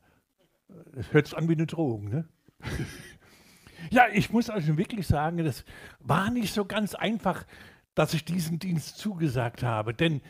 [0.92, 2.28] Das hört sich an wie eine Drohung, ne?
[3.92, 5.64] ja, ich muss also wirklich sagen, das
[6.00, 7.46] war nicht so ganz einfach,
[7.94, 10.20] dass ich diesen Dienst zugesagt habe, denn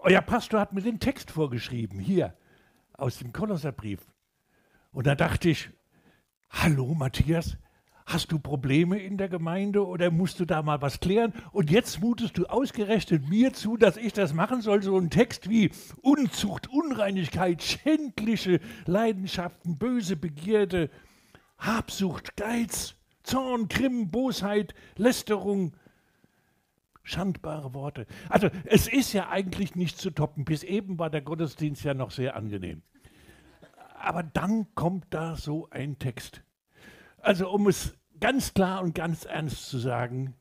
[0.00, 2.34] euer Pastor hat mir den Text vorgeschrieben, hier
[2.92, 4.00] aus dem Kolosserbrief.
[4.92, 5.70] Und da dachte ich,
[6.50, 7.56] hallo Matthias,
[8.06, 11.34] hast du Probleme in der Gemeinde oder musst du da mal was klären?
[11.52, 15.50] Und jetzt mutest du ausgerechnet mir zu, dass ich das machen soll, so ein Text
[15.50, 15.70] wie
[16.02, 20.88] Unzucht, Unreinigkeit, schändliche Leidenschaften, böse Begierde,
[21.58, 25.74] Habsucht, Geiz, Zorn, Grimm, Bosheit, Lästerung,
[27.06, 28.04] Schandbare Worte.
[28.28, 30.44] Also es ist ja eigentlich nicht zu toppen.
[30.44, 32.82] Bis eben war der Gottesdienst ja noch sehr angenehm.
[33.94, 36.42] Aber dann kommt da so ein Text.
[37.18, 40.34] Also um es ganz klar und ganz ernst zu sagen,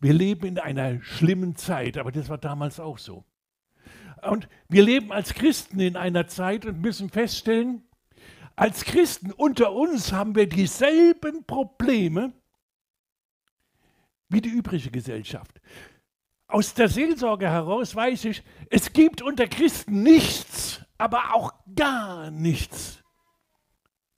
[0.00, 3.24] wir leben in einer schlimmen Zeit, aber das war damals auch so.
[4.22, 7.82] Und wir leben als Christen in einer Zeit und müssen feststellen,
[8.54, 12.32] als Christen unter uns haben wir dieselben Probleme
[14.30, 15.60] wie die übrige Gesellschaft
[16.48, 23.02] aus der Seelsorge heraus weiß ich, es gibt unter Christen nichts, aber auch gar nichts,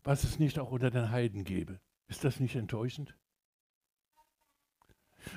[0.04, 1.80] was es nicht auch unter den Heiden gäbe.
[2.08, 3.14] Ist das nicht enttäuschend?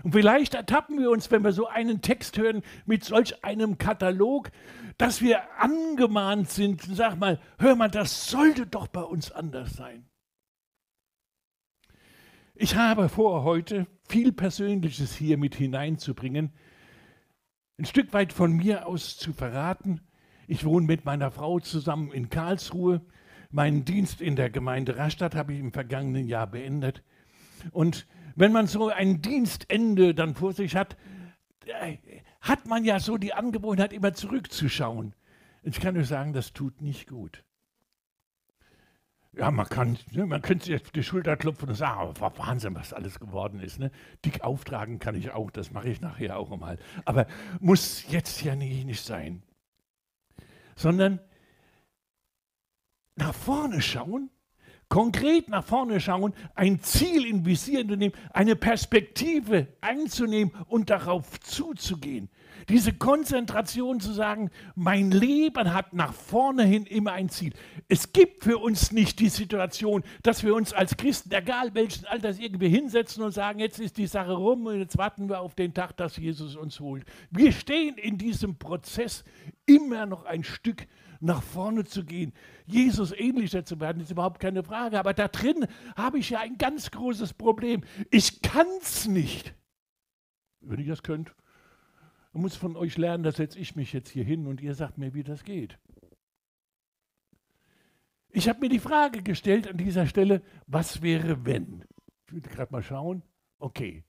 [0.03, 4.51] Und vielleicht ertappen wir uns, wenn wir so einen Text hören mit solch einem Katalog,
[4.97, 10.07] dass wir angemahnt sind, sag mal, hör mal, das sollte doch bei uns anders sein.
[12.53, 16.53] Ich habe vor, heute viel Persönliches hier mit hineinzubringen,
[17.81, 20.01] ein Stück weit von mir aus zu verraten.
[20.45, 23.01] Ich wohne mit meiner Frau zusammen in Karlsruhe.
[23.49, 27.01] Meinen Dienst in der Gemeinde Rastatt habe ich im vergangenen Jahr beendet.
[27.71, 28.05] Und
[28.35, 30.95] wenn man so ein Dienstende dann vor sich hat,
[31.65, 31.97] äh,
[32.39, 35.15] hat man ja so die Angewohnheit, immer zurückzuschauen.
[35.63, 37.43] Ich kann nur sagen, das tut nicht gut.
[39.33, 42.75] Ja, man kann, ne, man könnte sich auf die Schulter klopfen und sagen, oh, Wahnsinn,
[42.75, 43.79] was alles geworden ist.
[43.79, 43.89] Ne?
[44.25, 46.77] Dick auftragen kann ich auch, das mache ich nachher auch mal.
[47.05, 47.27] Aber
[47.61, 49.41] muss jetzt ja nicht, nicht sein.
[50.75, 51.19] Sondern
[53.15, 54.29] nach vorne schauen,
[54.89, 61.39] konkret nach vorne schauen, ein Ziel in Visier zu nehmen, eine Perspektive einzunehmen und darauf
[61.39, 62.29] zuzugehen.
[62.69, 67.53] Diese Konzentration zu sagen, mein Leben hat nach vorne hin immer ein Ziel.
[67.87, 72.39] Es gibt für uns nicht die Situation, dass wir uns als Christen, egal welchen Alters,
[72.39, 75.73] irgendwie hinsetzen und sagen, jetzt ist die Sache rum und jetzt warten wir auf den
[75.73, 77.05] Tag, dass Jesus uns holt.
[77.29, 79.23] Wir stehen in diesem Prozess
[79.65, 80.87] immer noch ein Stück
[81.21, 82.33] nach vorne zu gehen,
[82.65, 84.99] Jesus ähnlicher zu werden, ist überhaupt keine Frage.
[84.99, 87.83] Aber da drin habe ich ja ein ganz großes Problem.
[88.09, 89.53] Ich kann es nicht.
[90.61, 91.33] Wenn ich das könnte,
[92.33, 94.97] ich muss von euch lernen, da setze ich mich jetzt hier hin und ihr sagt
[94.97, 95.77] mir, wie das geht.
[98.29, 101.83] Ich habe mir die Frage gestellt an dieser Stelle, was wäre, wenn?
[102.27, 103.23] Ich will gerade mal schauen.
[103.59, 104.05] Okay.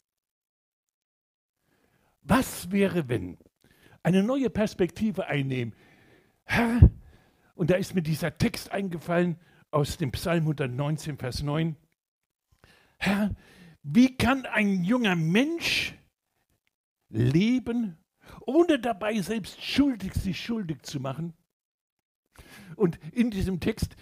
[2.22, 3.38] Was wäre, wenn?
[4.04, 5.74] Eine neue Perspektive einnehmen.
[6.44, 6.92] Herr,
[7.56, 9.40] und da ist mir dieser Text eingefallen
[9.72, 11.76] aus dem Psalm 119, Vers 9.
[12.98, 13.34] Herr,
[13.82, 15.94] wie kann ein junger Mensch
[17.08, 17.98] leben
[18.52, 21.34] ohne dabei selbst schuldig sich schuldig zu machen.
[22.76, 23.96] Und in diesem Text,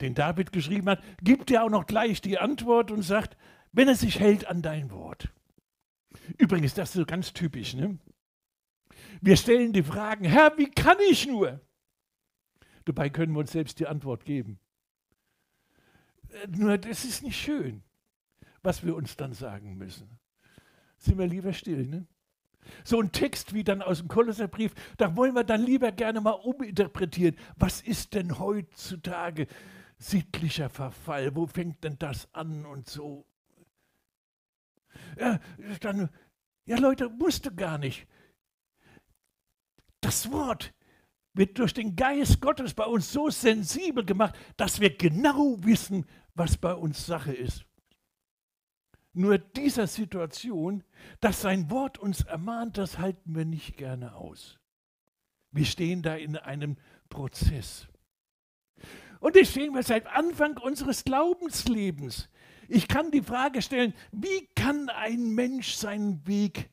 [0.00, 3.36] den David geschrieben hat, gibt er auch noch gleich die Antwort und sagt,
[3.72, 5.28] wenn er sich hält an dein Wort.
[6.38, 7.74] Übrigens, das ist so ganz typisch.
[7.74, 7.98] Ne?
[9.20, 11.60] Wir stellen die Fragen, Herr, wie kann ich nur?
[12.84, 14.58] Dabei können wir uns selbst die Antwort geben.
[16.30, 17.82] Äh, nur das ist nicht schön,
[18.62, 20.18] was wir uns dann sagen müssen.
[20.96, 22.06] Sind wir lieber still, ne?
[22.84, 26.32] So ein Text wie dann aus dem Kolosserbrief, da wollen wir dann lieber gerne mal
[26.32, 27.36] uminterpretieren.
[27.56, 29.46] Was ist denn heutzutage
[29.98, 33.26] sittlicher Verfall, wo fängt denn das an und so?
[35.18, 35.40] Ja,
[35.80, 36.08] dann,
[36.64, 38.06] ja Leute, musste gar nicht.
[40.00, 40.72] Das Wort
[41.34, 46.56] wird durch den Geist Gottes bei uns so sensibel gemacht, dass wir genau wissen, was
[46.56, 47.64] bei uns Sache ist.
[49.18, 50.84] Nur dieser Situation,
[51.18, 54.60] dass sein Wort uns ermahnt, das halten wir nicht gerne aus.
[55.50, 56.76] Wir stehen da in einem
[57.08, 57.88] Prozess.
[59.18, 62.28] Und das stehen wir seit Anfang unseres Glaubenslebens.
[62.68, 66.70] Ich kann die Frage stellen, wie kann ein Mensch seinen Weg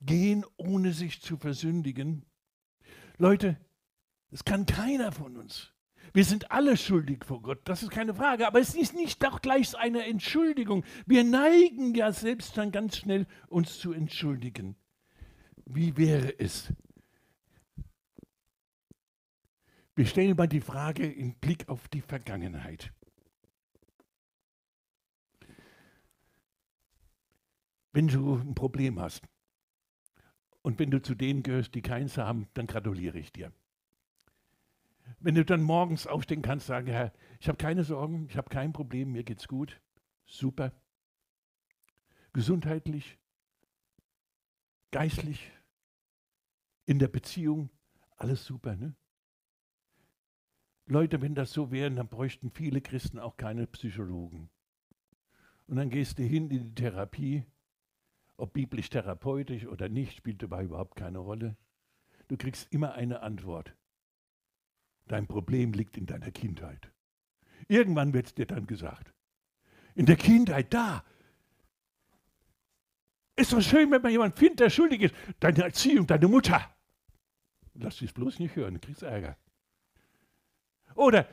[0.00, 2.26] gehen, ohne sich zu versündigen?
[3.16, 3.60] Leute,
[4.32, 5.72] es kann keiner von uns.
[6.12, 8.46] Wir sind alle schuldig vor Gott, das ist keine Frage.
[8.46, 10.84] Aber es ist nicht auch gleich eine Entschuldigung.
[11.06, 14.76] Wir neigen ja selbst dann ganz schnell, uns zu entschuldigen.
[15.66, 16.72] Wie wäre es?
[19.94, 22.92] Wir stellen mal die Frage im Blick auf die Vergangenheit.
[27.92, 29.24] Wenn du ein Problem hast
[30.62, 33.52] und wenn du zu denen gehörst, die keins haben, dann gratuliere ich dir.
[35.20, 38.72] Wenn du dann morgens aufstehen kannst, sagen, Herr, ich habe keine Sorgen, ich habe kein
[38.72, 39.80] Problem, mir geht's gut,
[40.24, 40.72] super.
[42.32, 43.18] Gesundheitlich,
[44.92, 45.50] geistlich,
[46.84, 47.70] in der Beziehung,
[48.16, 48.94] alles super, ne?
[50.86, 54.48] Leute, wenn das so wäre, dann bräuchten viele Christen auch keine Psychologen.
[55.66, 57.44] Und dann gehst du hin in die Therapie,
[58.38, 61.56] ob biblisch therapeutisch oder nicht, spielt dabei überhaupt keine Rolle.
[62.28, 63.76] Du kriegst immer eine Antwort.
[65.08, 66.90] Dein Problem liegt in deiner Kindheit.
[67.66, 69.12] Irgendwann wird es dir dann gesagt.
[69.94, 71.04] In der Kindheit, da.
[73.36, 75.14] Ist doch schön, wenn man jemanden findet, der schuldig ist.
[75.40, 76.74] Deine Erziehung, deine Mutter.
[77.74, 79.36] Lass dich bloß nicht hören, du kriegst Ärger.
[80.94, 81.28] Oder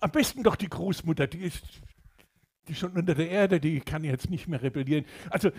[0.00, 1.64] am besten doch die Großmutter, die ist
[2.68, 5.04] die schon unter der Erde, die kann jetzt nicht mehr rebellieren.
[5.30, 5.50] Also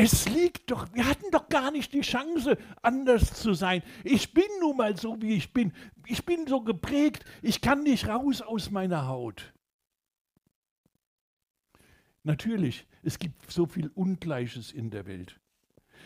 [0.00, 3.82] es liegt doch, wir hatten doch gar nicht die Chance, anders zu sein.
[4.04, 5.72] Ich bin nun mal so, wie ich bin.
[6.06, 9.52] Ich bin so geprägt, ich kann nicht raus aus meiner Haut.
[12.22, 15.40] Natürlich, es gibt so viel Ungleiches in der Welt.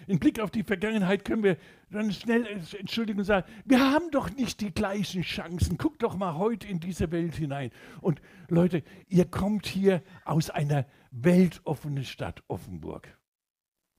[0.07, 1.59] Im Blick auf die Vergangenheit können wir
[1.91, 5.77] dann schnell entschuldigen und sagen, wir haben doch nicht die gleichen Chancen.
[5.77, 7.71] Guckt doch mal heute in diese Welt hinein.
[8.01, 13.19] Und Leute, ihr kommt hier aus einer weltoffenen Stadt Offenburg.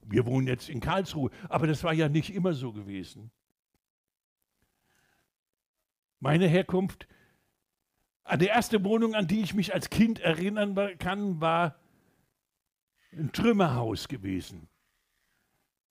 [0.06, 3.32] Wir wohnen jetzt in Karlsruhe, aber das war ja nicht immer so gewesen.
[6.20, 7.08] Meine Herkunft,
[8.24, 11.76] an die erste Wohnung, an die ich mich als Kind erinnern kann, war
[13.12, 14.70] ein Trümmerhaus gewesen.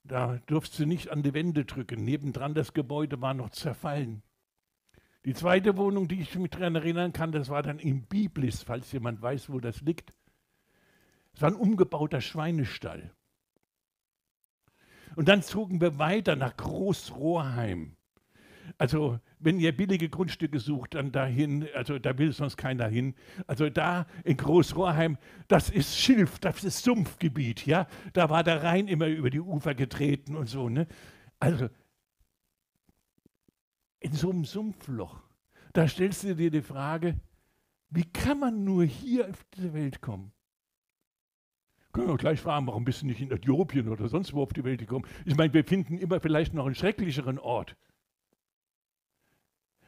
[0.04, 2.04] Da durfst du nicht an die Wände drücken.
[2.04, 4.22] Nebendran das Gebäude war noch zerfallen.
[5.24, 8.90] Die zweite Wohnung, die ich mich daran erinnern kann, das war dann in Biblis, falls
[8.90, 10.12] jemand weiß, wo das liegt.
[11.34, 13.14] Es war ein umgebauter Schweinestall.
[15.16, 17.96] Und dann zogen wir weiter nach Großrohrheim.
[18.78, 23.14] Also, wenn ihr billige Grundstücke sucht, dann dahin, also da will sonst keiner hin.
[23.46, 25.18] Also da in Großrohrheim,
[25.48, 27.86] das ist Schilf, das ist Sumpfgebiet, ja.
[28.12, 30.86] Da war der Rhein immer über die Ufer getreten und so, ne.
[31.40, 31.68] Also,
[34.00, 35.20] in so einem Sumpfloch,
[35.72, 37.20] da stellst du dir die Frage,
[37.90, 40.32] wie kann man nur hier auf diese Welt kommen?
[41.92, 44.64] Können wir gleich fragen, warum bist du nicht in Äthiopien oder sonst wo auf die
[44.64, 45.06] Welt gekommen?
[45.26, 47.76] Ich meine, wir finden immer vielleicht noch einen schrecklicheren Ort.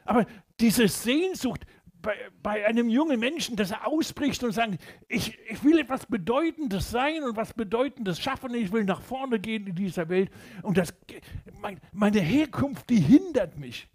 [0.03, 0.27] Aber
[0.59, 1.65] diese Sehnsucht
[2.03, 6.91] bei, bei einem jungen Menschen, dass er ausbricht und sagt, ich, ich will etwas Bedeutendes
[6.91, 10.29] sein und was Bedeutendes schaffen, ich will nach vorne gehen in dieser Welt.
[10.61, 10.93] Und das,
[11.59, 13.89] mein, meine Herkunft, die hindert mich.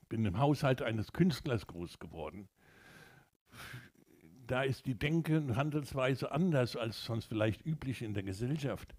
[0.00, 2.48] Ich bin im Haushalt eines Künstlers groß geworden
[4.46, 8.94] da ist die Denke und Handelsweise anders als sonst vielleicht üblich in der Gesellschaft.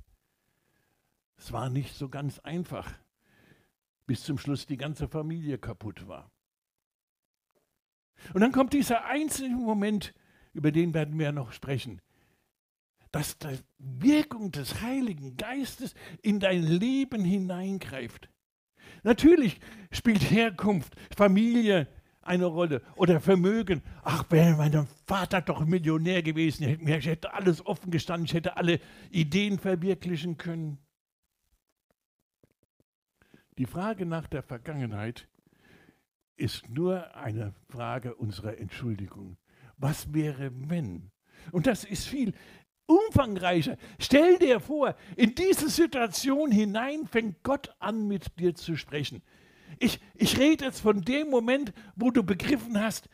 [1.38, 2.92] Es war nicht so ganz einfach,
[4.06, 6.32] bis zum Schluss die ganze Familie kaputt war.
[8.34, 10.14] Und dann kommt dieser einzelne Moment,
[10.54, 12.02] über den werden wir noch sprechen,
[13.12, 18.30] dass die Wirkung des Heiligen Geistes in dein Leben hineingreift.
[19.04, 19.60] Natürlich
[19.92, 21.88] spielt Herkunft, Familie,
[22.28, 22.82] eine Rolle.
[22.96, 23.82] Oder Vermögen.
[24.04, 28.80] Ach, wäre mein Vater doch Millionär gewesen, ich hätte alles offen gestanden, ich hätte alle
[29.10, 30.78] Ideen verwirklichen können.
[33.58, 35.28] Die Frage nach der Vergangenheit
[36.36, 39.38] ist nur eine Frage unserer Entschuldigung.
[39.78, 41.12] Was wäre, wenn?
[41.52, 42.34] Und das ist viel
[42.86, 43.78] umfangreicher.
[44.00, 49.22] Stell dir vor, in diese Situation hinein fängt Gott an, mit dir zu sprechen.
[49.80, 53.10] Ich, ich rede jetzt von dem Moment, wo du begriffen hast,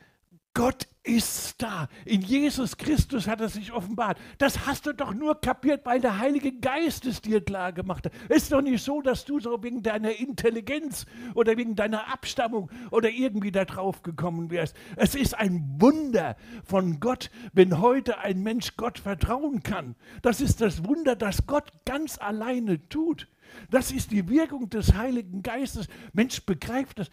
[0.55, 1.89] Gott ist da.
[2.05, 4.20] In Jesus Christus hat er sich offenbart.
[4.38, 8.13] Das hast du doch nur kapiert, weil der Heilige Geist es dir klar gemacht hat.
[8.29, 12.70] Es ist doch nicht so, dass du so wegen deiner Intelligenz oder wegen deiner Abstammung
[12.91, 14.77] oder irgendwie da drauf gekommen wärst.
[14.96, 19.96] Es ist ein Wunder von Gott, wenn heute ein Mensch Gott vertrauen kann.
[20.22, 23.27] Das ist das Wunder, das Gott ganz alleine tut.
[23.70, 25.88] Das ist die Wirkung des Heiligen Geistes.
[26.14, 27.10] Mensch begreift das.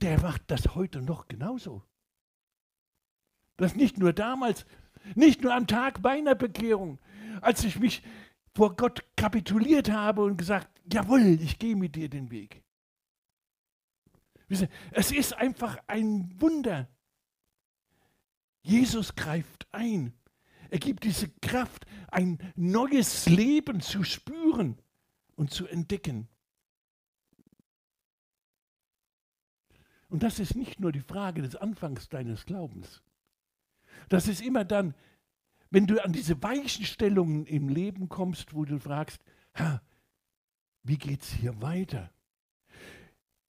[0.00, 1.82] Der macht das heute noch genauso.
[3.56, 4.66] Das nicht nur damals,
[5.14, 6.98] nicht nur am Tag meiner Bekehrung,
[7.40, 8.02] als ich mich
[8.54, 12.62] vor Gott kapituliert habe und gesagt, jawohl, ich gehe mit dir den Weg.
[14.90, 16.88] Es ist einfach ein Wunder.
[18.62, 20.12] Jesus greift ein.
[20.70, 24.80] Er gibt diese Kraft, ein neues Leben zu spüren
[25.36, 26.28] und zu entdecken.
[30.08, 33.02] Und das ist nicht nur die Frage des Anfangs deines Glaubens.
[34.08, 34.94] Das ist immer dann,
[35.70, 39.22] wenn du an diese Weichenstellungen im Leben kommst, wo du fragst,
[40.82, 42.12] wie geht es hier weiter?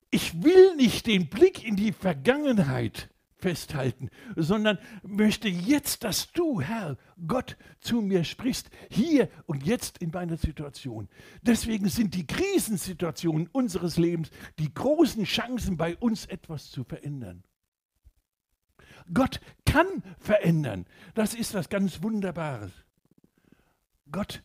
[0.09, 3.09] Ich will nicht den Blick in die Vergangenheit
[3.43, 6.97] festhalten, sondern möchte jetzt, dass du, Herr,
[7.27, 11.09] Gott, zu mir sprichst, hier und jetzt in meiner Situation.
[11.41, 17.43] Deswegen sind die Krisensituationen unseres Lebens die großen Chancen, bei uns etwas zu verändern.
[19.13, 20.85] Gott kann verändern.
[21.13, 22.71] Das ist was ganz Wunderbares.
[24.09, 24.41] Gott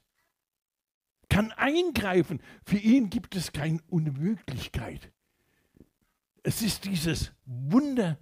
[1.28, 2.42] kann eingreifen.
[2.64, 5.12] Für ihn gibt es keine Unmöglichkeit.
[6.42, 8.18] Es ist dieses Wunder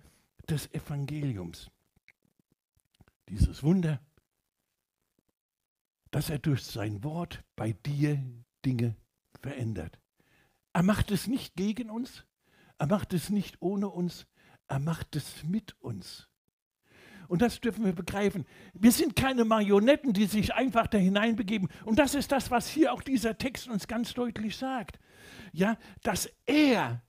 [0.49, 1.71] des Evangeliums.
[3.29, 4.01] Dieses Wunder,
[6.11, 8.23] dass er durch sein Wort bei dir
[8.65, 8.97] Dinge
[9.43, 9.99] verändert.
[10.73, 12.25] Er macht es nicht gegen uns,
[12.79, 14.27] er macht es nicht ohne uns,
[14.69, 16.29] er macht es mit uns.
[17.29, 18.47] Und das dürfen wir begreifen.
[18.73, 21.69] Wir sind keine Marionetten, die sich einfach da hineinbegeben.
[21.85, 25.01] Und das ist das, was hier auch dieser Text uns ganz deutlich sagt.
[25.53, 27.03] Ja, dass er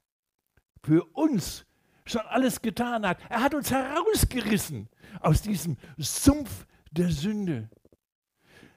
[0.82, 1.66] für uns
[2.09, 3.17] schon alles getan hat.
[3.29, 7.69] Er hat uns herausgerissen aus diesem Sumpf der Sünde.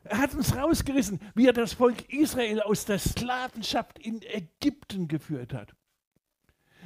[0.05, 5.53] Er hat uns rausgerissen, wie er das Volk Israel aus der Sklavenschaft in Ägypten geführt
[5.53, 5.75] hat.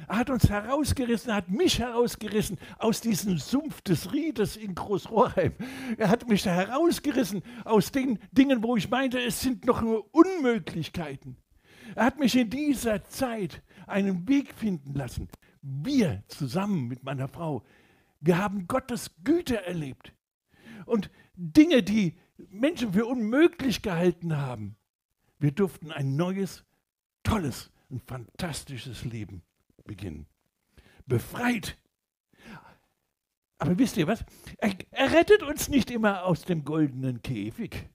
[0.07, 5.53] Er hat uns herausgerissen, er hat mich herausgerissen aus diesem Sumpf des Riedes in Großrohrheim.
[5.97, 11.37] Er hat mich herausgerissen aus den Dingen, wo ich meinte, es sind noch nur Unmöglichkeiten.
[11.95, 15.29] Er hat mich in dieser Zeit einen Weg finden lassen.
[15.67, 17.65] Wir zusammen mit meiner Frau,
[18.19, 20.13] wir haben Gottes Güte erlebt.
[20.85, 22.19] Und Dinge, die
[22.49, 24.75] Menschen für unmöglich gehalten haben,
[25.39, 26.63] wir durften ein neues,
[27.23, 29.41] tolles und fantastisches Leben
[29.85, 30.27] beginnen.
[31.07, 31.79] Befreit.
[33.57, 34.23] Aber wisst ihr was?
[34.57, 37.89] Er, er rettet uns nicht immer aus dem goldenen Käfig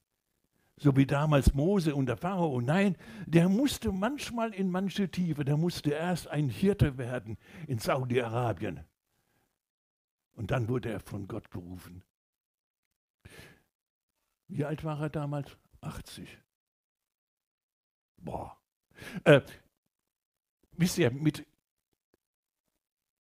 [0.80, 2.60] so wie damals Mose und der Pharao.
[2.60, 2.96] Nein,
[3.26, 7.36] der musste manchmal in manche Tiefe, der musste erst ein Hirte werden
[7.68, 8.80] in Saudi-Arabien.
[10.32, 12.02] Und dann wurde er von Gott berufen.
[14.48, 15.56] Wie alt war er damals?
[15.82, 16.38] 80.
[18.16, 18.58] Boah.
[19.24, 19.42] Äh,
[20.72, 21.46] wisst ihr, mit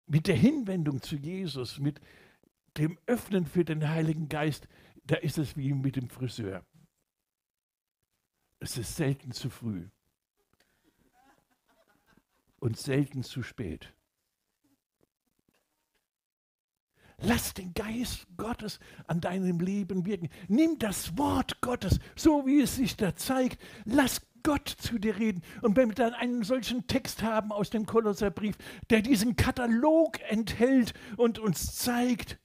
[0.08, 2.00] mit der Hinwendung zu Jesus, mit
[2.78, 4.68] dem Öffnen für den Heiligen Geist,
[5.04, 6.66] da ist es wie mit dem Friseur.
[8.60, 9.88] Es ist selten zu früh
[12.60, 13.94] und selten zu spät.
[17.20, 20.30] Lass den Geist Gottes an deinem Leben wirken.
[20.48, 23.60] Nimm das Wort Gottes, so wie es sich da zeigt.
[23.86, 25.42] Lass Gott zu dir reden.
[25.64, 28.56] Und wenn wir dann einen solchen Text haben aus dem Kolosserbrief,
[28.92, 32.40] der diesen Katalog enthält und uns zeigt,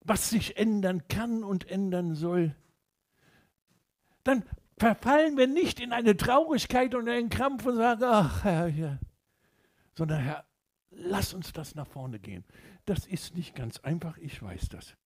[0.00, 2.54] was sich ändern kann und ändern soll,
[4.24, 4.44] dann
[4.78, 8.98] verfallen wir nicht in eine Traurigkeit und einen Krampf und sagen, ach Herr, ja.
[9.94, 10.44] sondern Herr,
[10.90, 12.44] lass uns das nach vorne gehen.
[12.86, 14.96] Das ist nicht ganz einfach, ich weiß das.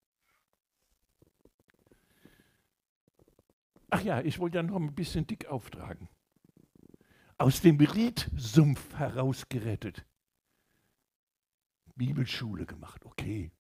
[3.91, 6.09] Ach ja, ich wollte ja noch ein bisschen dick auftragen.
[7.39, 10.05] Aus dem Riedsumpf herausgerettet.
[11.95, 13.51] Bibelschule gemacht, okay.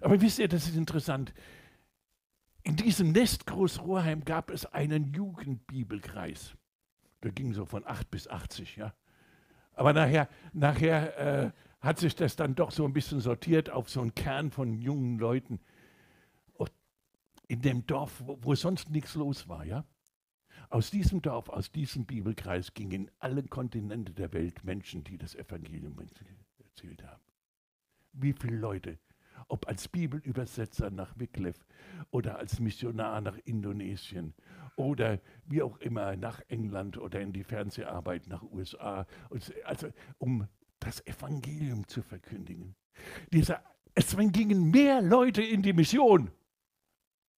[0.00, 1.32] Aber wisst ihr, das ist interessant.
[2.66, 6.56] In diesem Nest Großrohrheim gab es einen Jugendbibelkreis.
[7.22, 8.92] Der ging so von 8 bis 80, ja.
[9.74, 14.00] Aber nachher, nachher äh, hat sich das dann doch so ein bisschen sortiert auf so
[14.00, 15.60] einen Kern von jungen Leuten
[17.46, 19.84] in dem Dorf, wo, wo sonst nichts los war, ja.
[20.68, 25.36] Aus diesem Dorf, aus diesem Bibelkreis gingen in alle Kontinente der Welt Menschen, die das
[25.36, 25.96] Evangelium
[26.58, 27.22] erzählt haben.
[28.12, 28.98] Wie viele Leute,
[29.48, 31.64] ob als Bibelübersetzer nach Wycliffe
[32.10, 34.34] oder als Missionar nach Indonesien
[34.76, 39.06] oder wie auch immer nach England oder in die Fernseharbeit nach USA,
[39.64, 39.88] also
[40.18, 40.46] um
[40.80, 42.74] das Evangelium zu verkündigen.
[43.32, 43.62] Dieser,
[43.94, 46.30] es gingen mehr Leute in die Mission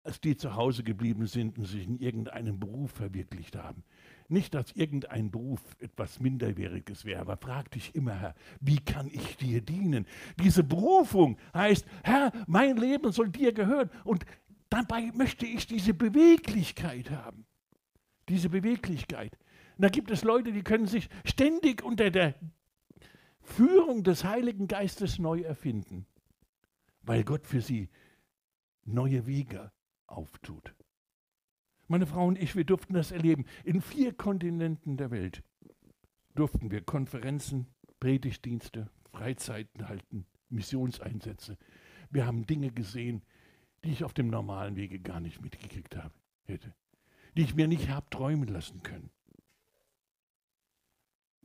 [0.08, 3.84] als die zu Hause geblieben sind und sich in irgendeinem Beruf verwirklicht haben.
[4.30, 9.38] Nicht, dass irgendein Beruf etwas Minderwertiges wäre, aber frag dich immer, Herr, wie kann ich
[9.38, 10.06] dir dienen?
[10.38, 14.26] Diese Berufung heißt, Herr, mein Leben soll dir gehören und
[14.68, 17.46] dabei möchte ich diese Beweglichkeit haben.
[18.28, 19.38] Diese Beweglichkeit.
[19.78, 22.34] Und da gibt es Leute, die können sich ständig unter der
[23.40, 26.06] Führung des Heiligen Geistes neu erfinden,
[27.00, 27.88] weil Gott für sie
[28.84, 29.72] neue Wege
[30.06, 30.74] auftut.
[31.88, 33.46] Meine Frau und ich, wir durften das erleben.
[33.64, 35.42] In vier Kontinenten der Welt
[36.34, 37.66] durften wir Konferenzen,
[37.98, 41.56] Predigtdienste, Freizeiten halten, Missionseinsätze.
[42.10, 43.22] Wir haben Dinge gesehen,
[43.84, 46.14] die ich auf dem normalen Wege gar nicht mitgekriegt habe,
[46.44, 46.74] hätte,
[47.36, 49.10] die ich mir nicht habe träumen lassen können.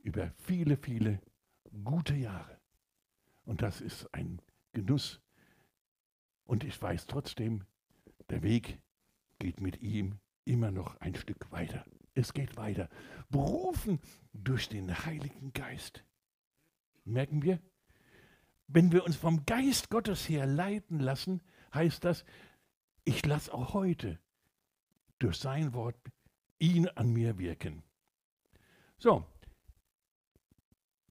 [0.02, 1.22] Über viele, viele
[1.84, 2.60] gute Jahre.
[3.44, 5.22] Und das ist ein Genuss.
[6.44, 7.64] Und ich weiß trotzdem,
[8.28, 8.78] der Weg
[9.38, 11.84] geht mit ihm immer noch ein Stück weiter.
[12.14, 12.88] Es geht weiter.
[13.28, 14.00] Berufen
[14.32, 16.04] durch den Heiligen Geist.
[17.04, 17.60] Merken wir?
[18.66, 21.42] Wenn wir uns vom Geist Gottes her leiten lassen,
[21.74, 22.24] heißt das,
[23.04, 24.18] ich lasse auch heute
[25.18, 25.96] durch sein Wort
[26.58, 27.82] ihn an mir wirken.
[28.98, 29.26] So,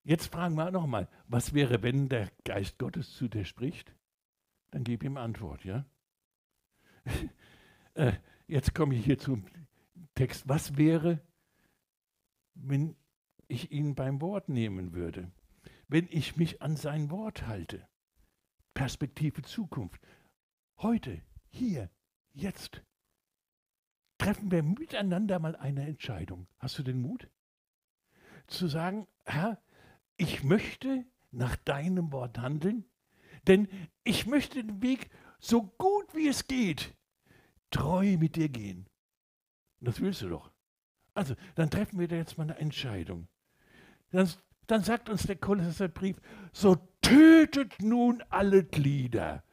[0.03, 3.93] jetzt fragen wir nochmal, was wäre, wenn der Geist Gottes zu dir spricht?
[4.71, 5.85] Dann gib ihm Antwort, ja?
[7.93, 8.13] äh,
[8.53, 9.45] jetzt komme ich hier zum
[10.13, 10.47] Text.
[10.47, 11.19] Was wäre,
[12.53, 12.95] wenn
[13.47, 15.31] ich ihn beim Wort nehmen würde?
[15.87, 17.87] Wenn ich mich an sein Wort halte?
[18.75, 19.99] Perspektive Zukunft.
[20.77, 21.89] Heute, hier,
[22.31, 22.83] jetzt.
[24.19, 26.47] Treffen wir miteinander mal eine Entscheidung.
[26.59, 27.27] Hast du den Mut?
[28.45, 29.63] Zu sagen, Herr,
[30.15, 32.85] ich möchte nach deinem Wort handeln,
[33.47, 33.67] denn
[34.03, 36.95] ich möchte den Weg so gut wie es geht,
[37.73, 38.87] treu mit dir gehen.
[39.81, 40.51] Das willst du doch.
[41.13, 43.27] Also, dann treffen wir da jetzt mal eine Entscheidung.
[44.11, 44.29] Dann,
[44.67, 46.17] dann sagt uns der Kolosserbrief,
[46.53, 49.43] so tötet nun alle Glieder.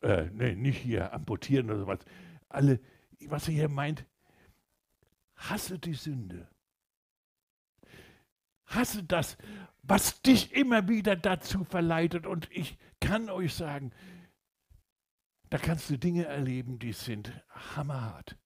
[0.00, 1.98] Äh, nee, nicht hier amputieren oder sowas.
[2.48, 2.80] Alle,
[3.26, 4.04] was er hier meint,
[5.36, 6.48] hasse die Sünde.
[8.66, 9.36] Hasse das,
[9.82, 12.26] was dich immer wieder dazu verleitet.
[12.26, 13.92] Und ich kann euch sagen,
[15.52, 17.30] da kannst du Dinge erleben, die sind
[17.76, 18.38] hammerhart.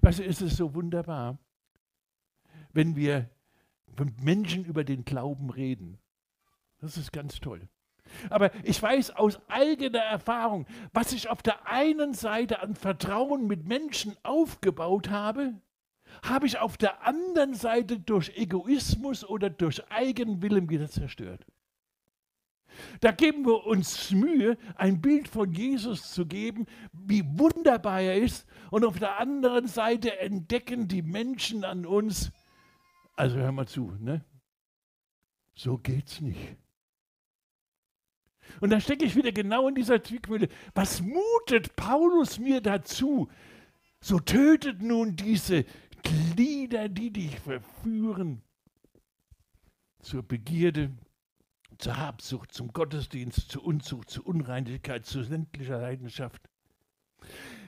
[0.00, 1.38] Weißt du, ist es so wunderbar,
[2.72, 3.30] wenn wir
[3.96, 5.98] mit Menschen über den Glauben reden.
[6.80, 7.68] Das ist ganz toll.
[8.28, 13.68] Aber ich weiß aus eigener Erfahrung, was ich auf der einen Seite an Vertrauen mit
[13.68, 15.54] Menschen aufgebaut habe,
[16.24, 21.46] habe ich auf der anderen Seite durch Egoismus oder durch Eigenwillen wieder zerstört.
[23.00, 28.46] Da geben wir uns Mühe, ein Bild von Jesus zu geben, wie wunderbar er ist.
[28.70, 32.32] Und auf der anderen Seite entdecken die Menschen an uns,
[33.14, 34.24] also hör mal zu, ne?
[35.54, 36.56] So geht's nicht.
[38.60, 40.48] Und da stecke ich wieder genau in dieser Zwickmühle.
[40.74, 43.28] Was mutet Paulus mir dazu?
[44.00, 45.64] So tötet nun diese
[46.02, 48.42] Glieder, die dich verführen,
[50.00, 50.90] zur Begierde,
[51.82, 56.48] zur Habsucht, zum Gottesdienst, zur Unzucht, zur Unreinigkeit, zu sämtlicher Leidenschaft.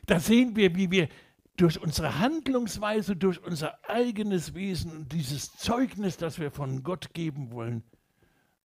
[0.07, 1.09] Da sehen wir, wie wir
[1.57, 7.50] durch unsere Handlungsweise, durch unser eigenes Wesen und dieses Zeugnis, das wir von Gott geben
[7.50, 7.83] wollen,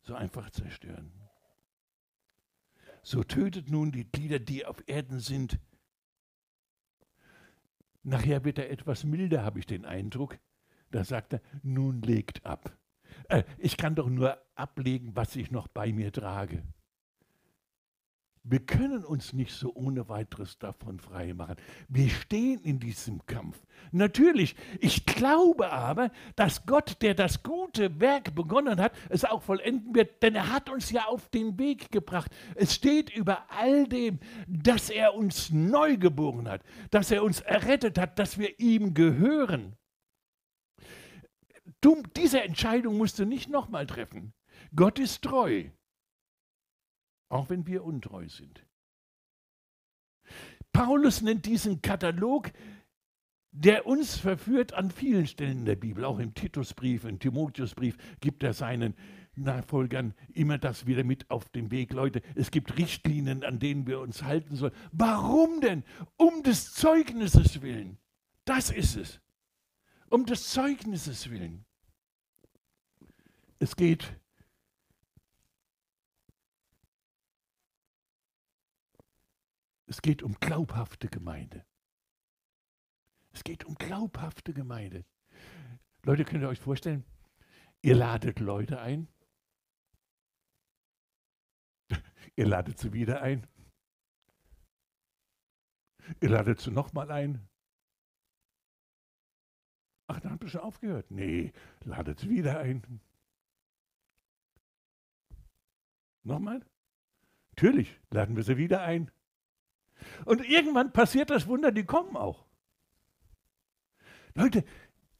[0.01, 1.11] so einfach zerstören.
[3.01, 5.59] So tötet nun die Glieder, die auf Erden sind.
[8.03, 10.37] Nachher wird er etwas milder, habe ich den Eindruck.
[10.91, 12.78] Da sagt er, nun legt ab.
[13.27, 16.63] Äh, ich kann doch nur ablegen, was ich noch bei mir trage.
[18.43, 21.55] Wir können uns nicht so ohne weiteres davon frei machen.
[21.87, 23.57] Wir stehen in diesem Kampf.
[23.91, 29.93] Natürlich, ich glaube aber, dass Gott, der das gute Werk begonnen hat, es auch vollenden
[29.93, 32.31] wird, denn er hat uns ja auf den Weg gebracht.
[32.55, 37.99] Es steht über all dem, dass er uns neu geboren hat, dass er uns errettet
[37.99, 39.75] hat, dass wir ihm gehören.
[41.81, 44.33] Du, diese Entscheidung musst du nicht nochmal treffen.
[44.75, 45.69] Gott ist treu,
[47.29, 48.65] auch wenn wir untreu sind.
[50.73, 52.51] Paulus nennt diesen Katalog
[53.51, 58.53] der uns verführt an vielen Stellen der Bibel, auch im Titusbrief, im Timotheusbrief gibt er
[58.53, 58.93] seinen
[59.35, 61.93] Nachfolgern immer das wieder mit auf den Weg.
[61.93, 64.73] Leute, es gibt Richtlinien, an denen wir uns halten sollen.
[64.91, 65.83] Warum denn?
[66.17, 67.97] Um des Zeugnisses willen.
[68.45, 69.21] Das ist es.
[70.09, 71.65] Um des Zeugnisses willen.
[73.59, 74.19] Es geht
[79.89, 81.65] Es geht um glaubhafte Gemeinde.
[83.31, 85.03] Es geht um glaubhafte Gemeinde.
[86.03, 87.03] Leute, könnt ihr euch vorstellen,
[87.81, 89.07] ihr ladet Leute ein,
[92.35, 93.47] ihr ladet sie wieder ein,
[96.21, 97.49] ihr ladet sie nochmal ein.
[100.05, 101.09] Ach, dann habt ihr schon aufgehört.
[101.09, 101.51] Nee,
[101.83, 103.01] ladet sie wieder ein.
[106.29, 106.61] Nochmal?
[107.55, 109.11] Natürlich, laden wir sie wieder ein.
[110.25, 112.45] Und irgendwann passiert das Wunder, die kommen auch.
[114.35, 114.63] Leute,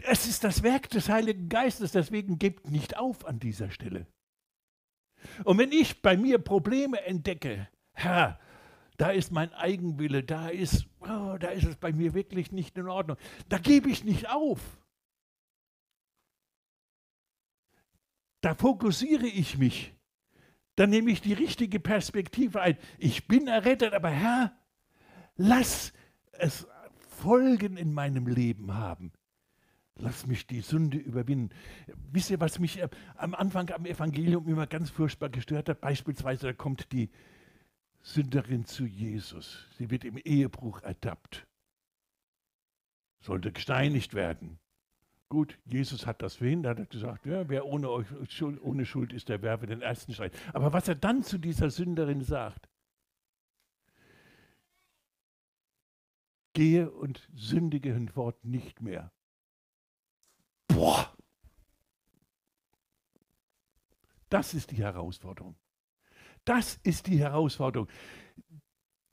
[0.03, 4.05] es ist das Werk des Heiligen Geistes, deswegen gebt nicht auf an dieser Stelle.
[5.43, 8.39] Und wenn ich bei mir Probleme entdecke, Herr,
[8.97, 12.87] da ist mein Eigenwille, da ist, oh, da ist es bei mir wirklich nicht in
[12.87, 13.17] Ordnung,
[13.49, 14.61] da gebe ich nicht auf.
[18.41, 19.98] Da fokussiere ich mich.
[20.79, 22.77] Da nehme ich die richtige Perspektive ein.
[22.99, 24.57] Ich bin errettet, aber Herr,
[25.35, 25.91] lass
[26.31, 26.65] es
[27.09, 29.11] Folgen in meinem Leben haben.
[29.95, 31.53] Lass mich die Sünde überwinden.
[32.13, 32.87] Wisst ihr, was mich äh,
[33.17, 35.81] am Anfang am Evangelium immer ganz furchtbar gestört hat?
[35.81, 37.09] Beispielsweise, da kommt die
[38.01, 39.67] Sünderin zu Jesus.
[39.77, 41.45] Sie wird im Ehebruch ertappt.
[43.19, 44.59] Sollte gesteinigt werden.
[45.29, 48.07] Gut, Jesus hat das verhindert, hat gesagt, ja, wer ohne, euch,
[48.61, 50.31] ohne Schuld ist, der werfe den ersten Stein.
[50.53, 52.67] Aber was er dann zu dieser Sünderin sagt,
[56.53, 59.11] gehe und sündige hinfort nicht mehr.
[60.67, 61.15] Boah!
[64.29, 65.55] Das ist die Herausforderung.
[66.45, 67.87] Das ist die Herausforderung,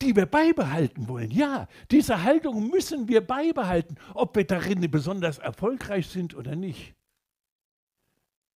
[0.02, 1.30] die wir beibehalten wollen.
[1.30, 6.94] Ja, diese Haltung müssen wir beibehalten, ob wir darin besonders erfolgreich sind oder nicht.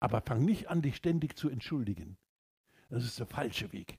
[0.00, 2.16] Aber fang nicht an, dich ständig zu entschuldigen.
[2.88, 3.98] Das ist der falsche Weg.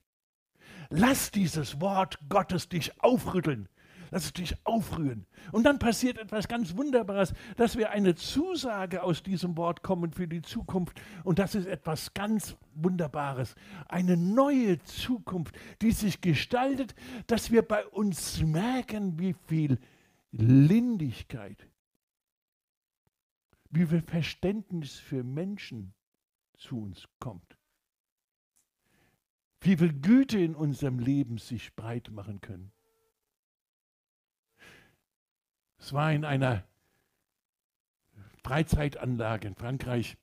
[0.90, 3.70] Lass dieses Wort Gottes dich aufrütteln.
[4.12, 5.26] Lass es dich aufrühren.
[5.54, 10.28] Und dann passiert etwas ganz Wunderbares, dass wir eine Zusage aus diesem Wort kommen für
[10.28, 11.02] die Zukunft.
[11.24, 13.56] Und das ist etwas ganz Wunderbares.
[13.88, 16.94] Eine neue Zukunft, die sich gestaltet,
[17.28, 19.80] dass wir bei uns merken, wie viel
[20.34, 21.70] Lindigkeit,
[23.70, 25.94] wie viel Verständnis für Menschen
[26.58, 27.58] zu uns kommt.
[29.62, 32.74] Wie viel Güte in unserem Leben sich breit machen können.
[35.82, 36.64] Es war in einer
[38.44, 40.16] Freizeitanlage in Frankreich.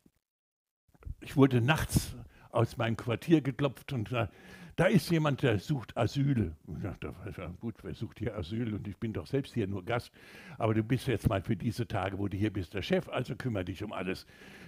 [1.21, 2.15] Ich wurde nachts
[2.51, 4.31] aus meinem Quartier geklopft und da,
[4.77, 6.55] da ist jemand, der sucht Asyl.
[6.69, 7.13] Ich dachte,
[7.59, 8.73] gut, wer sucht hier Asyl?
[8.73, 10.13] Und ich bin doch selbst hier nur Gast.
[10.59, 13.35] Aber du bist jetzt mal für diese Tage, wo du hier bist, der Chef, also
[13.35, 14.27] kümmere dich um alles.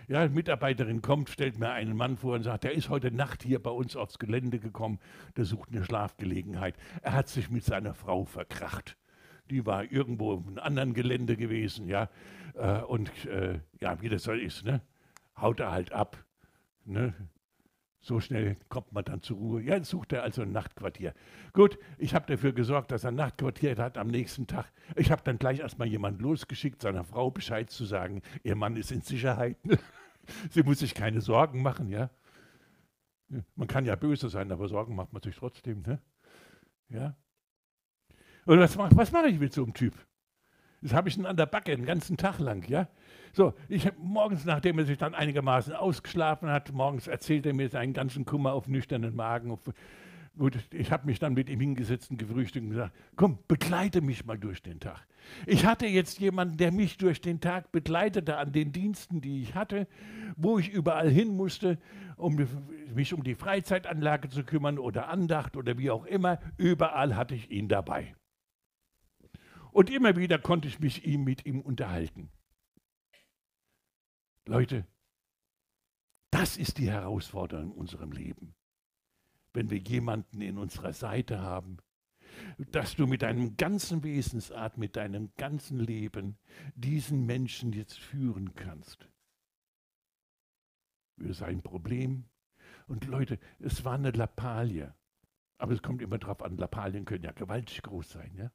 [0.09, 3.45] Ja, eine Mitarbeiterin kommt, stellt mir einen Mann vor und sagt, der ist heute Nacht
[3.45, 4.99] hier bei uns aufs Gelände gekommen,
[5.37, 6.75] der sucht eine Schlafgelegenheit.
[7.03, 8.97] Er hat sich mit seiner Frau verkracht
[9.51, 12.09] die war irgendwo auf einem anderen Gelände gewesen, ja.
[12.55, 14.81] Äh, und äh, ja, wie das so ist, ne?
[15.37, 16.25] Haut er halt ab.
[16.85, 17.15] Ne?
[18.03, 19.63] So schnell kommt man dann zur Ruhe.
[19.63, 21.13] Ja, jetzt sucht er also ein Nachtquartier.
[21.53, 24.73] Gut, ich habe dafür gesorgt, dass er ein Nachtquartier hat am nächsten Tag.
[24.97, 28.91] Ich habe dann gleich erstmal jemanden losgeschickt, seiner Frau Bescheid zu sagen, ihr Mann ist
[28.91, 29.59] in Sicherheit.
[30.51, 32.11] Sie muss sich keine Sorgen machen, ja.
[33.55, 36.01] Man kann ja böse sein, aber Sorgen macht man sich trotzdem, ne?
[36.89, 37.17] Ja.
[38.51, 39.95] Und was mache was mach ich mit so einem Typ?
[40.83, 42.89] Das habe ich dann an der Backe den ganzen Tag lang, ja.
[43.33, 47.69] So, ich habe morgens, nachdem er sich dann einigermaßen ausgeschlafen hat, morgens erzählt er mir
[47.69, 49.53] seinen ganzen Kummer auf nüchternen Magen.
[49.53, 49.61] Auf,
[50.37, 54.25] gut, ich habe mich dann mit ihm hingesetzt und gefrühstückt und gesagt, komm, begleite mich
[54.27, 55.07] mal durch den Tag.
[55.47, 59.55] Ich hatte jetzt jemanden, der mich durch den Tag begleitete an den Diensten, die ich
[59.55, 59.87] hatte,
[60.37, 61.79] wo ich überall hin musste,
[62.17, 62.35] um
[62.97, 66.41] mich um die Freizeitanlage zu kümmern oder Andacht oder wie auch immer.
[66.57, 68.17] Überall hatte ich ihn dabei.
[69.73, 72.31] Und immer wieder konnte ich mich ihm, mit ihm unterhalten.
[74.47, 74.87] Leute,
[76.31, 78.55] das ist die Herausforderung in unserem Leben.
[79.53, 81.79] Wenn wir jemanden in unserer Seite haben,
[82.59, 86.39] dass du mit deinem ganzen Wesensart, mit deinem ganzen Leben
[86.75, 89.09] diesen Menschen jetzt führen kannst.
[91.19, 92.25] Für sein Problem.
[92.87, 94.95] Und Leute, es war eine Lappalie.
[95.59, 98.35] Aber es kommt immer darauf an, Lappalien können ja gewaltig groß sein.
[98.35, 98.51] Ja?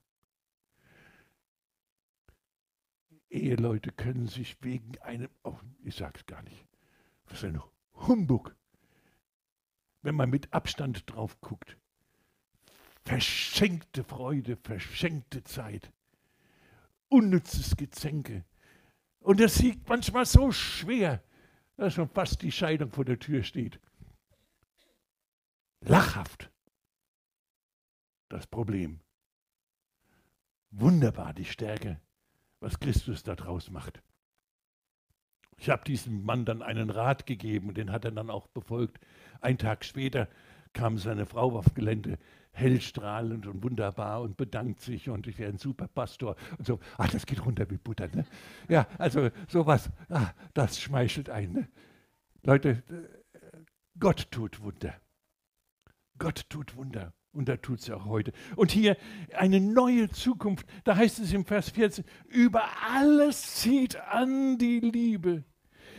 [3.30, 6.66] Eheleute können sich wegen einem, oh, ich sag's gar nicht,
[7.26, 7.62] was ein
[7.94, 8.56] Humbug,
[10.02, 11.78] wenn man mit Abstand drauf guckt.
[13.04, 15.92] Verschenkte Freude, verschenkte Zeit,
[17.10, 18.46] unnützes Gezänke.
[19.20, 21.24] Und es sieht manchmal so schwer,
[21.78, 23.80] dass schon fast die Scheidung vor der Tür steht.
[25.82, 26.52] Lachhaft.
[28.30, 29.02] Das Problem.
[30.72, 32.02] Wunderbar die Stärke,
[32.66, 34.02] was Christus daraus macht.
[35.58, 39.00] Ich habe diesem Mann dann einen Rat gegeben und den hat er dann auch befolgt.
[39.40, 40.28] Ein Tag später
[40.74, 42.18] kam seine Frau auf Gelände,
[42.54, 46.80] hellstrahlend und wunderbar und bedankt sich und ich wäre ein super Pastor und so.
[46.98, 48.26] Ach, das geht runter wie Butter, ne?
[48.68, 51.54] Ja, also sowas, ah, das schmeichelt ein.
[51.54, 51.68] Ne?
[52.42, 52.82] Leute,
[54.00, 55.00] Gott tut Wunder.
[56.18, 57.14] Gott tut Wunder.
[57.36, 58.32] Und da tut es auch heute.
[58.56, 58.96] Und hier
[59.34, 60.66] eine neue Zukunft.
[60.86, 65.44] Da heißt es im Vers 14, über alles zieht an die Liebe,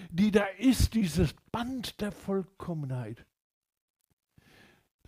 [0.09, 3.27] die da ist, dieses Band der Vollkommenheit.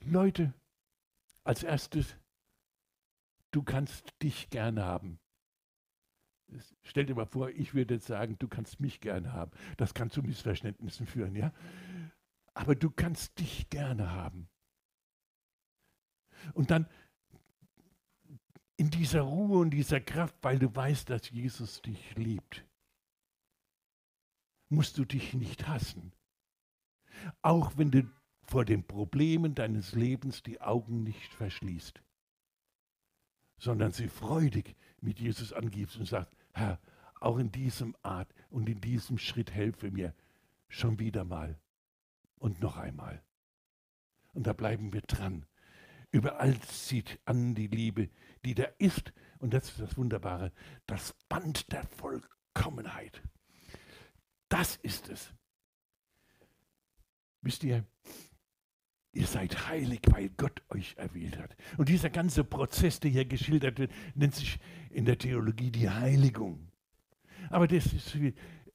[0.04, 0.52] Leute,
[1.44, 2.14] als erstes,
[3.50, 5.18] du kannst dich gerne haben.
[6.82, 9.50] Stell dir mal vor, ich würde jetzt sagen, du kannst mich gerne haben.
[9.78, 11.54] Das kann zu Missverständnissen führen, ja?
[12.52, 14.50] Aber du kannst dich gerne haben.
[16.54, 16.86] Und dann
[18.76, 22.64] in dieser Ruhe und dieser Kraft, weil du weißt, dass Jesus dich liebt,
[24.68, 26.12] musst du dich nicht hassen.
[27.42, 28.08] Auch wenn du
[28.44, 32.00] vor den Problemen deines Lebens die Augen nicht verschließt,
[33.58, 36.80] sondern sie freudig mit Jesus angibst und sagst, Herr,
[37.20, 40.14] auch in diesem Art und in diesem Schritt helfe mir
[40.68, 41.58] schon wieder mal
[42.38, 43.22] und noch einmal.
[44.34, 45.46] Und da bleiben wir dran
[46.10, 48.08] Überall zieht an die Liebe,
[48.44, 49.12] die da ist.
[49.38, 50.52] Und das ist das Wunderbare,
[50.86, 53.22] das Band der Vollkommenheit.
[54.48, 55.32] Das ist es.
[57.42, 57.84] Wisst ihr,
[59.12, 61.54] ihr seid heilig, weil Gott euch erwählt hat.
[61.76, 64.58] Und dieser ganze Prozess, der hier geschildert wird, nennt sich
[64.90, 66.72] in der Theologie die Heiligung.
[67.50, 68.16] Aber das ist,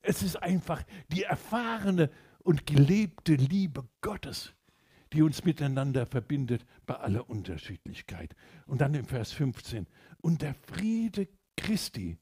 [0.02, 4.54] es ist einfach die erfahrene und gelebte Liebe Gottes
[5.13, 8.36] die uns miteinander verbindet bei aller Unterschiedlichkeit.
[8.65, 9.88] Und dann im Vers 15,
[10.21, 12.17] und der Friede Christi,